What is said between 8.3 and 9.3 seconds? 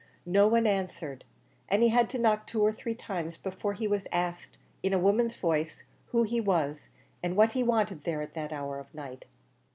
that hour of the night.